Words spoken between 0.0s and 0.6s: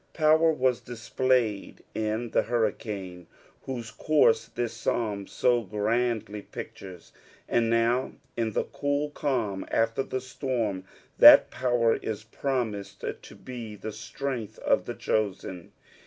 Power